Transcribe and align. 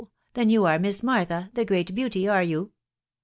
then 0.33 0.49
you 0.49 0.65
are 0.65 0.79
Miss 0.79 1.03
Martha, 1.03 1.51
the 1.53 1.63
great 1.63 1.93
beauty, 1.93 2.23
mreyou? 2.23 2.71